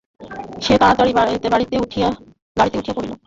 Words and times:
সে 0.61 0.73
তাড়াতাড়ি 0.81 1.11
গাড়িতে 1.45 1.75
উঠিয়া 2.77 2.95
পড়িল। 2.97 3.11